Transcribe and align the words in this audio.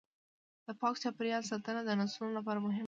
د 0.65 0.67
پاک 0.79 0.95
چاپیریال 1.03 1.43
ساتنه 1.51 1.81
د 1.85 1.89
نسلونو 2.01 2.33
لپاره 2.39 2.59
مهمه 2.63 2.73
ده. 2.73 2.79